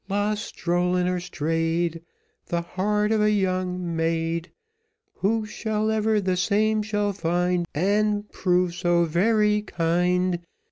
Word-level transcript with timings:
Lost, 0.09 0.45
stolen, 0.57 1.07
or 1.07 1.19
strayed, 1.19 2.01
The 2.47 2.61
heart 2.63 3.11
of 3.11 3.21
a 3.21 3.29
young 3.29 3.95
maid; 3.95 4.49
Whoever 5.17 6.19
the 6.19 6.37
same 6.37 6.81
shall 6.81 7.13
find, 7.13 7.67
And 7.75 8.27
prove 8.31 8.73
so 8.73 9.05
very 9.05 9.61
kind. 9.61 10.39